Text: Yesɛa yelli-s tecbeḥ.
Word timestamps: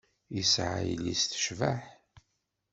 Yesɛa 0.35 0.79
yelli-s 0.87 1.23
tecbeḥ. 1.25 1.81